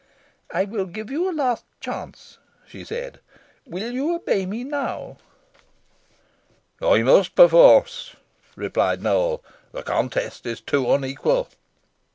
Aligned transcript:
"I 0.51 0.63
will 0.65 0.87
give 0.87 1.11
you 1.11 1.29
a 1.29 1.31
last 1.31 1.63
chance," 1.79 2.39
she 2.65 2.83
said. 2.83 3.19
"Will 3.67 3.91
you 3.93 4.15
obey 4.15 4.47
me 4.47 4.63
now?" 4.63 5.17
"I 6.81 7.03
must, 7.03 7.35
perforce," 7.35 8.15
replied 8.55 9.03
Nowell: 9.03 9.43
"the 9.71 9.83
contest 9.83 10.47
is 10.47 10.59
too 10.59 10.91
unequal." 10.91 11.49